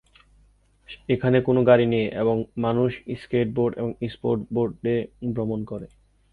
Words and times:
এখানে 1.09 1.37
কোন 1.41 1.57
গাড়ি 1.65 1.85
নেই 1.85 2.05
এবং 2.21 2.35
মানুষ 2.57 2.91
স্কেটবোর্ড 3.21 3.73
এবং 3.77 3.91
স্কেটবোর্ডে 4.09 4.95
ভ্রমণ 5.33 5.59
করে। 5.65 5.87